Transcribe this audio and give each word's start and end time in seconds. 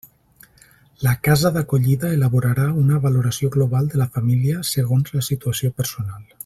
La 1.07 1.11
casa 1.27 1.51
d'acollida 1.57 2.11
elaborarà 2.17 2.65
una 2.85 2.99
valoració 3.05 3.53
global 3.59 3.93
de 3.93 4.03
la 4.05 4.11
família, 4.19 4.67
segons 4.75 5.15
la 5.19 5.27
situació 5.33 5.77
personal. 5.83 6.23